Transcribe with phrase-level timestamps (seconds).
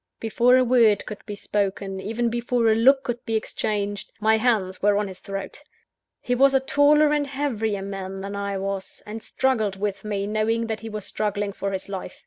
[0.19, 4.81] Before a word could be spoken, even before a look could be exchanged, my hands
[4.81, 5.61] were on his throat.
[6.19, 10.65] He was a taller and heavier man than I was; and struggled with me, knowing
[10.65, 12.19] that he was struggling for his life.